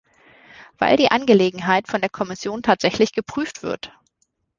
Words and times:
Weil 0.79 0.97
die 0.97 1.11
Angelegenheit 1.11 1.87
von 1.87 2.01
der 2.01 2.09
Kommission 2.09 2.63
tatsächlich 2.63 3.11
geprüft 3.13 3.61
wird. 3.61 3.93